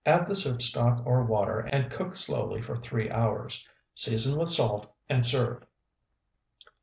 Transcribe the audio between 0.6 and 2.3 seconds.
stock or water and cook